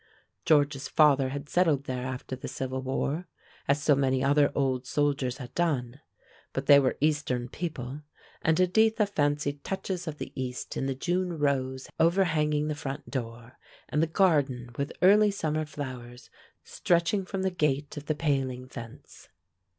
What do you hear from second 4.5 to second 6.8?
old soldiers had done; but they